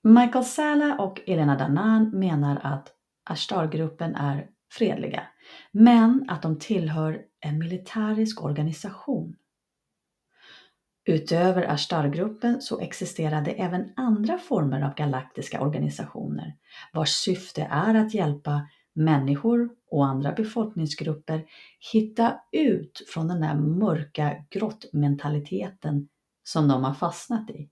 Michael 0.02 0.44
Sala 0.44 0.98
och 0.98 1.20
Elena 1.26 1.58
Danan 1.58 2.10
menar 2.18 2.60
att 2.62 2.92
Ashtar-gruppen 3.24 4.14
är 4.14 4.50
fredliga, 4.78 5.26
men 5.72 6.24
att 6.28 6.42
de 6.42 6.58
tillhör 6.58 7.22
en 7.40 7.58
militärisk 7.58 8.42
organisation. 8.44 9.36
Utöver 11.06 11.70
Ashtar-gruppen 11.70 12.62
så 12.62 12.80
existerade 12.80 13.50
även 13.50 13.92
andra 13.96 14.38
former 14.38 14.82
av 14.82 14.94
galaktiska 14.94 15.60
organisationer 15.60 16.56
vars 16.92 17.10
syfte 17.10 17.68
är 17.70 17.94
att 17.94 18.14
hjälpa 18.14 18.68
människor 18.94 19.70
och 19.90 20.06
andra 20.06 20.32
befolkningsgrupper 20.32 21.44
hitta 21.92 22.40
ut 22.52 23.02
från 23.08 23.28
den 23.28 23.40
där 23.40 23.54
mörka 23.54 24.44
grottmentaliteten 24.50 26.08
som 26.44 26.68
de 26.68 26.84
har 26.84 26.94
fastnat 26.94 27.50
i. 27.50 27.70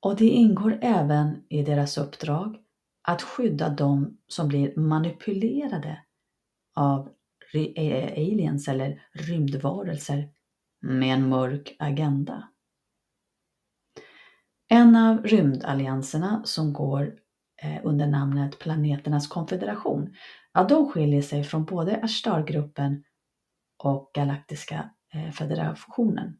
Och 0.00 0.16
det 0.16 0.28
ingår 0.28 0.78
även 0.82 1.44
i 1.48 1.62
deras 1.62 1.98
uppdrag 1.98 2.56
att 3.08 3.22
skydda 3.22 3.68
de 3.68 4.18
som 4.26 4.48
blir 4.48 4.76
manipulerade 4.76 6.02
av 6.74 7.08
eh, 7.54 8.12
aliens 8.12 8.68
eller 8.68 9.02
rymdvarelser 9.12 10.28
med 10.80 11.14
en 11.14 11.28
mörk 11.28 11.76
agenda. 11.78 12.48
En 14.68 14.96
av 14.96 15.22
rymdallianserna 15.22 16.42
som 16.44 16.72
går 16.72 17.14
eh, 17.62 17.80
under 17.84 18.06
namnet 18.06 18.58
Planeternas 18.58 19.28
konfederation, 19.28 20.14
ja, 20.52 20.64
de 20.64 20.90
skiljer 20.90 21.22
sig 21.22 21.44
från 21.44 21.64
både 21.64 22.00
Ashtar-gruppen 22.02 23.04
och 23.84 24.10
Galaktiska 24.14 24.90
eh, 25.14 25.30
federationen. 25.30 26.38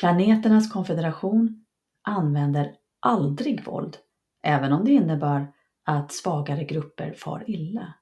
Planeternas 0.00 0.72
konfederation 0.72 1.64
använder 2.02 2.74
aldrig 3.00 3.64
våld, 3.64 3.98
även 4.42 4.72
om 4.72 4.84
det 4.84 4.92
innebär 4.92 5.52
att 5.84 6.12
svagare 6.12 6.64
grupper 6.64 7.12
far 7.12 7.44
illa. 7.46 7.94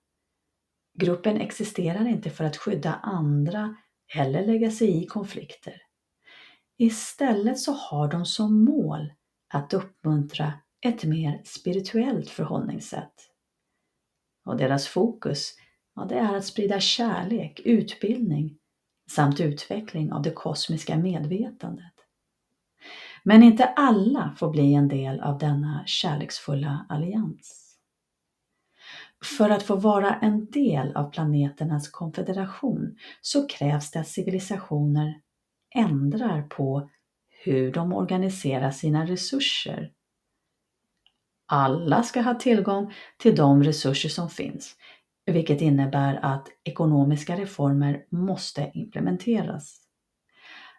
Gruppen 0.99 1.41
existerar 1.41 2.07
inte 2.07 2.31
för 2.31 2.45
att 2.45 2.57
skydda 2.57 2.95
andra 2.95 3.77
eller 4.15 4.47
lägga 4.47 4.71
sig 4.71 5.03
i 5.03 5.07
konflikter. 5.07 5.83
Istället 6.79 7.59
så 7.59 7.73
har 7.73 8.09
de 8.09 8.27
som 8.27 8.65
mål 8.65 9.13
att 9.49 9.75
uppmuntra 9.75 10.53
ett 10.87 11.05
mer 11.05 11.41
spirituellt 11.45 12.31
förhållningssätt. 12.31 13.31
Och 14.45 14.57
deras 14.57 14.89
fokus 14.89 15.55
ja, 15.95 16.05
det 16.05 16.19
är 16.19 16.35
att 16.35 16.45
sprida 16.45 16.81
kärlek, 16.81 17.61
utbildning 17.65 18.59
samt 19.11 19.41
utveckling 19.41 20.13
av 20.13 20.23
det 20.23 20.31
kosmiska 20.31 20.97
medvetandet. 20.97 21.96
Men 23.29 23.43
inte 23.43 23.65
alla 23.65 24.35
får 24.39 24.51
bli 24.51 24.75
en 24.75 24.89
del 24.89 25.21
av 25.21 25.39
denna 25.39 25.83
kärleksfulla 25.87 26.87
allians. 26.89 27.77
För 29.39 29.51
att 29.51 29.63
få 29.63 29.77
vara 29.77 30.15
en 30.15 30.47
del 30.51 30.97
av 30.97 31.11
planeternas 31.11 31.89
konfederation 31.89 32.97
så 33.21 33.49
krävs 33.49 33.91
det 33.91 34.01
att 34.01 34.09
civilisationer 34.09 35.21
ändrar 35.75 36.43
på 36.43 36.91
hur 37.45 37.73
de 37.73 37.93
organiserar 37.93 38.71
sina 38.71 39.07
resurser. 39.07 39.93
Alla 41.47 42.03
ska 42.03 42.21
ha 42.21 42.35
tillgång 42.35 42.93
till 43.19 43.37
de 43.37 43.63
resurser 43.63 44.09
som 44.09 44.31
finns, 44.31 44.77
vilket 45.27 45.61
innebär 45.61 46.19
att 46.23 46.49
ekonomiska 46.65 47.37
reformer 47.37 48.05
måste 48.11 48.71
implementeras. 48.75 49.86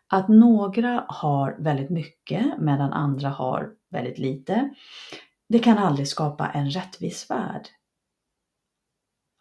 Att 0.09 0.27
några 0.27 1.05
har 1.07 1.55
väldigt 1.59 1.89
mycket 1.89 2.59
medan 2.59 2.93
andra 2.93 3.29
har 3.29 3.69
väldigt 3.91 4.17
lite, 4.17 4.69
det 5.49 5.59
kan 5.59 5.77
aldrig 5.77 6.07
skapa 6.07 6.47
en 6.49 6.69
rättvis 6.69 7.29
värld. 7.29 7.67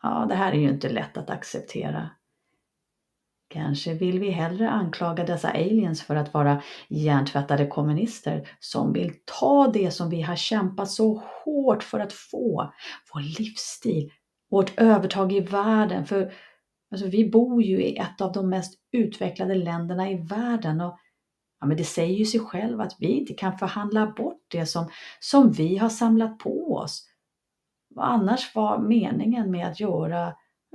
Ja, 0.03 0.27
det 0.29 0.35
här 0.35 0.53
är 0.53 0.57
ju 0.57 0.69
inte 0.69 0.89
lätt 0.89 1.17
att 1.17 1.31
acceptera. 1.31 2.11
Kanske 3.49 3.95
vill 3.95 4.19
vi 4.19 4.31
hellre 4.31 4.71
anklaga 4.71 5.25
dessa 5.25 5.49
aliens 5.49 6.03
för 6.03 6.17
att 6.17 6.35
vara 6.35 6.63
hjärntvättade 6.89 7.67
kommunister 7.67 8.49
som 8.61 8.93
vill 8.93 9.13
ta 9.25 9.69
det 9.69 9.91
som 9.91 10.11
vi 10.11 10.23
har 10.23 10.37
kämpat 10.37 10.91
så 10.91 11.23
hårt 11.45 11.83
för 11.83 12.01
att 12.01 12.13
få, 12.13 12.73
vår 13.15 13.39
livsstil, 13.39 14.13
vårt 14.51 14.79
övertag 14.79 15.33
i 15.33 15.41
världen. 15.41 16.07
För 16.07 16.33
alltså, 16.91 17.07
vi 17.07 17.31
bor 17.31 17.63
ju 17.63 17.83
i 17.83 17.97
ett 17.97 18.21
av 18.21 18.33
de 18.33 18.49
mest 18.49 18.75
utvecklade 18.93 19.55
länderna 19.55 20.11
i 20.11 20.15
världen 20.15 20.81
och 20.81 20.99
ja, 21.61 21.67
men 21.67 21.77
det 21.77 21.85
säger 21.85 22.15
ju 22.15 22.25
sig 22.25 22.41
själv 22.41 22.81
att 22.81 22.97
vi 22.99 23.07
inte 23.07 23.35
kan 23.35 23.59
förhandla 23.59 24.07
bort 24.07 24.45
det 24.49 24.67
som, 24.67 24.91
som 25.21 25.53
vi 25.53 25.77
har 25.77 25.89
samlat 25.89 26.39
på 26.39 26.75
oss. 26.77 27.09
Vad 27.89 28.07
annars 28.07 28.55
var 28.55 28.79
meningen 28.79 29.51
med 29.51 29.67
att 29.67 29.81
göra 29.81 30.35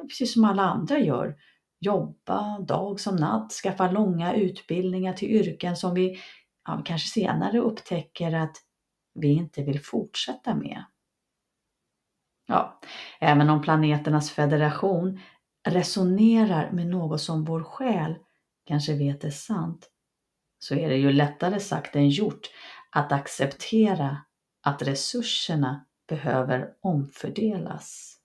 precis 0.10 0.34
som 0.34 0.45
alla 0.45 0.63
andra 0.63 1.00
gör? 1.00 1.36
jobba 1.82 2.60
dag 2.60 3.00
som 3.00 3.15
natt, 3.15 3.52
skaffa 3.52 3.91
långa 3.91 4.34
utbildningar 4.34 5.13
till 5.13 5.30
yrken 5.30 5.78
som 5.78 5.93
vi 5.93 6.19
ja, 6.67 6.82
kanske 6.86 7.08
senare 7.08 7.60
upptäcker 7.60 8.36
att 8.36 8.58
vi 9.13 9.28
inte 9.28 9.63
vill 9.63 9.80
fortsätta 9.80 10.56
med. 10.56 10.84
Ja, 12.47 12.80
även 13.19 13.50
om 13.50 13.62
planeternas 13.62 14.32
federation 14.32 15.19
resonerar 15.63 16.71
med 16.71 16.88
något 16.88 17.21
som 17.21 17.45
vår 17.45 17.63
själ 17.63 18.15
kanske 18.65 18.93
vet 18.93 19.24
är 19.24 19.30
sant, 19.30 19.89
så 20.60 20.76
är 20.76 20.89
det 20.89 20.97
ju 20.97 21.12
lättare 21.12 21.60
sagt 21.60 21.95
än 21.95 22.10
gjort 22.10 22.50
att 22.91 23.12
acceptera 23.12 24.17
att 24.62 24.82
resurserna 24.82 25.86
behöver 26.08 26.74
omfördelas. 26.82 28.17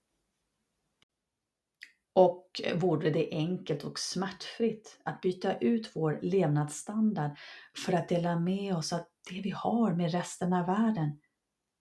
Och 2.13 2.61
vore 2.75 3.11
det 3.11 3.29
enkelt 3.31 3.85
och 3.85 3.99
smärtfritt 3.99 5.01
att 5.05 5.21
byta 5.21 5.59
ut 5.59 5.91
vår 5.95 6.19
levnadsstandard 6.23 7.39
för 7.85 7.93
att 7.93 8.09
dela 8.09 8.39
med 8.39 8.77
oss 8.77 8.93
av 8.93 9.01
det 9.31 9.41
vi 9.41 9.51
har 9.51 9.93
med 9.93 10.13
resten 10.13 10.53
av 10.53 10.67
världen, 10.67 11.21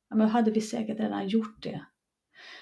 ja, 0.09 0.15
men 0.15 0.29
hade 0.29 0.51
vi 0.51 0.61
säkert 0.61 0.99
redan 0.99 1.27
gjort 1.27 1.63
det. 1.63 1.85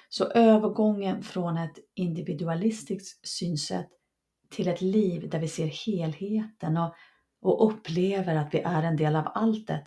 Så 0.10 0.26
övergången 0.26 1.24
från 1.24 1.58
ett 1.58 1.80
individualistiskt 1.96 3.28
synsätt 3.28 3.90
till 4.50 4.68
ett 4.68 4.82
liv 4.82 5.30
där 5.30 5.40
vi 5.40 5.48
ser 5.48 5.68
helheten 5.68 6.78
och, 6.78 6.94
och 7.42 7.68
upplever 7.68 8.36
att 8.36 8.54
vi 8.54 8.60
är 8.60 8.84
en 8.84 8.98
del 8.98 9.16
av 9.16 9.32
alltet, 9.36 9.84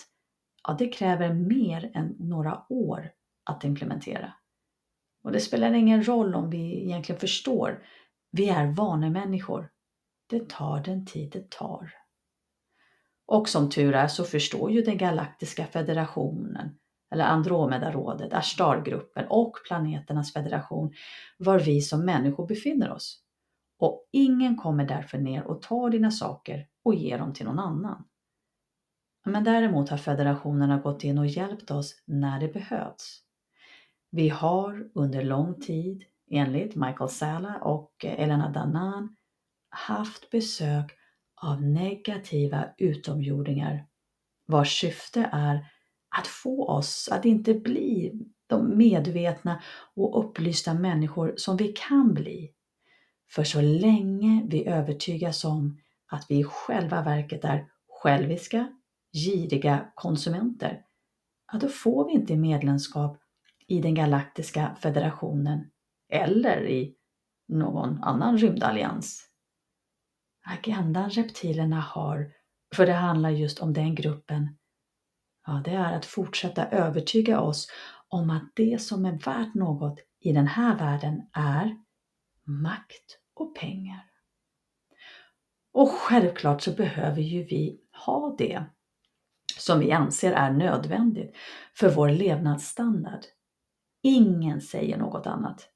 ja, 0.68 0.76
det 0.78 0.88
kräver 0.88 1.35
mer 1.35 1.90
än 1.94 2.14
några 2.18 2.66
år 2.68 3.11
att 3.44 3.64
implementera. 3.64 4.32
Och 5.22 5.32
det 5.32 5.40
spelar 5.40 5.72
ingen 5.72 6.06
roll 6.06 6.35
om 6.35 6.50
vi 6.50 6.85
egentligen 6.85 7.20
förstår. 7.20 7.82
Vi 8.30 8.48
är 8.48 8.66
vanemänniskor. 8.66 9.70
Det 10.26 10.48
tar 10.48 10.80
den 10.80 11.06
tid 11.06 11.30
det 11.32 11.50
tar. 11.50 11.94
Och 13.26 13.48
som 13.48 13.70
tur 13.70 13.94
är 13.94 14.09
så 14.09 14.24
förstår 14.24 14.70
ju 14.70 14.82
den 14.82 14.98
galaktiska 14.98 15.66
federationen, 15.66 16.78
eller 17.16 17.24
Andromedarådet, 17.24 18.33
Ashtargruppen 18.33 19.26
och 19.29 19.57
planeternas 19.68 20.33
federation 20.33 20.92
var 21.38 21.59
vi 21.59 21.81
som 21.81 22.05
människor 22.05 22.46
befinner 22.46 22.92
oss. 22.92 23.22
Och 23.79 24.09
ingen 24.12 24.57
kommer 24.57 24.85
därför 24.85 25.18
ner 25.18 25.44
och 25.44 25.62
tar 25.62 25.90
dina 25.90 26.11
saker 26.11 26.66
och 26.85 26.94
ger 26.94 27.18
dem 27.18 27.33
till 27.33 27.46
någon 27.46 27.59
annan. 27.59 28.05
Men 29.24 29.44
däremot 29.44 29.88
har 29.88 29.96
federationerna 29.96 30.79
gått 30.79 31.05
in 31.05 31.18
och 31.18 31.26
hjälpt 31.26 31.70
oss 31.70 32.02
när 32.05 32.40
det 32.40 32.48
behövs. 32.48 33.22
Vi 34.11 34.29
har 34.29 34.90
under 34.94 35.24
lång 35.24 35.61
tid, 35.61 36.05
enligt 36.31 36.74
Michael 36.74 37.11
Sala 37.11 37.55
och 37.62 38.05
Elena 38.05 38.50
Danan, 38.50 39.16
haft 39.68 40.31
besök 40.31 40.92
av 41.42 41.62
negativa 41.62 42.64
utomjordingar 42.79 43.87
vars 44.46 44.81
syfte 44.81 45.31
är 45.33 45.66
att 46.18 46.26
få 46.26 46.68
oss 46.68 47.09
att 47.12 47.24
inte 47.24 47.55
bli 47.55 48.12
de 48.46 48.76
medvetna 48.79 49.62
och 49.94 50.24
upplysta 50.24 50.74
människor 50.74 51.35
som 51.37 51.57
vi 51.57 51.68
kan 51.72 52.14
bli. 52.14 52.52
För 53.31 53.44
så 53.44 53.61
länge 53.61 54.46
vi 54.48 54.66
övertygas 54.66 55.44
om 55.44 55.81
att 56.07 56.26
vi 56.29 56.38
i 56.38 56.44
själva 56.44 57.02
verket 57.02 57.44
är 57.44 57.68
själviska, 57.88 58.72
giriga 59.12 59.92
konsumenter, 59.94 60.83
ja, 61.52 61.59
då 61.59 61.68
får 61.68 62.07
vi 62.07 62.12
inte 62.12 62.37
medlemskap 62.37 63.18
i 63.66 63.81
den 63.81 63.94
galaktiska 63.94 64.76
federationen 64.81 65.70
eller 66.12 66.66
i 66.66 66.94
någon 67.48 68.02
annan 68.02 68.38
rymdallians. 68.38 69.22
Agendan 70.44 71.11
reptilerna 71.11 71.81
har, 71.81 72.33
för 72.74 72.87
det 72.87 72.92
handlar 72.92 73.31
just 73.31 73.59
om 73.59 73.72
den 73.72 73.94
gruppen, 73.94 74.57
ja, 75.46 75.62
det 75.64 75.70
är 75.70 75.96
att 75.96 76.06
fortsätta 76.06 76.68
övertyga 76.68 77.40
oss 77.40 77.68
om 78.09 78.30
att 78.30 78.52
det 78.54 78.82
som 78.82 79.04
är 79.04 79.12
värt 79.12 79.54
något 79.54 79.98
i 80.20 80.32
den 80.32 80.46
här 80.46 80.78
världen 80.78 81.22
är 81.32 81.76
makt 82.44 83.18
och 83.35 83.56
pengar. 83.56 84.04
Och 85.72 85.90
självklart 85.90 86.62
så 86.62 86.72
behöver 86.72 87.22
ju 87.22 87.44
vi 87.44 87.80
ha 88.06 88.35
det 88.38 88.64
som 89.59 89.80
vi 89.80 89.92
anser 89.92 90.32
är 90.32 90.50
nödvändigt 90.50 91.37
för 91.74 91.90
vår 91.90 92.09
levnadsstandard. 92.09 93.24
Ingen 94.02 94.61
säger 94.61 94.98
något 94.98 95.26
annat. 95.26 95.68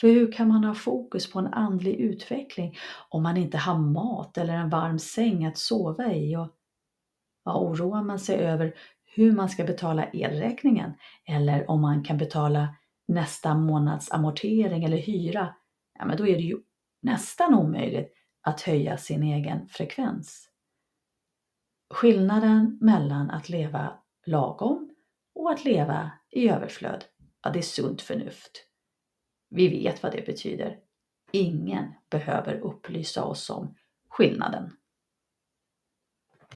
För 0.00 0.08
hur 0.08 0.32
kan 0.32 0.48
man 0.48 0.64
ha 0.64 0.74
fokus 0.74 1.32
på 1.32 1.38
en 1.38 1.46
andlig 1.46 1.94
utveckling 1.94 2.76
om 3.08 3.22
man 3.22 3.36
inte 3.36 3.58
har 3.58 3.78
mat 3.78 4.38
eller 4.38 4.54
en 4.54 4.70
varm 4.70 4.98
säng 4.98 5.44
att 5.44 5.58
sova 5.58 6.12
i? 6.12 6.36
Och 6.36 6.57
vad 7.48 7.56
oroar 7.56 8.02
man 8.02 8.18
sig 8.18 8.36
över 8.36 8.74
hur 9.04 9.32
man 9.32 9.48
ska 9.48 9.64
betala 9.64 10.04
elräkningen 10.12 10.92
eller 11.26 11.70
om 11.70 11.80
man 11.80 12.04
kan 12.04 12.18
betala 12.18 12.76
nästa 13.06 13.54
månads 13.54 14.12
amortering 14.12 14.84
eller 14.84 14.96
hyra, 14.96 15.54
ja, 15.98 16.04
men 16.04 16.16
då 16.16 16.26
är 16.26 16.36
det 16.36 16.42
ju 16.42 16.58
nästan 17.02 17.54
omöjligt 17.54 18.12
att 18.42 18.60
höja 18.60 18.96
sin 18.96 19.22
egen 19.22 19.68
frekvens. 19.68 20.48
Skillnaden 21.90 22.78
mellan 22.80 23.30
att 23.30 23.48
leva 23.48 23.92
lagom 24.26 24.90
och 25.34 25.50
att 25.50 25.64
leva 25.64 26.10
i 26.30 26.48
överflöd 26.48 27.04
Ja, 27.42 27.50
det 27.50 27.58
är 27.58 27.62
sunt 27.62 28.02
förnuft. 28.02 28.64
Vi 29.50 29.68
vet 29.68 30.02
vad 30.02 30.12
det 30.12 30.26
betyder. 30.26 30.78
Ingen 31.32 31.94
behöver 32.10 32.54
upplysa 32.54 33.24
oss 33.24 33.50
om 33.50 33.74
skillnaden. 34.08 34.77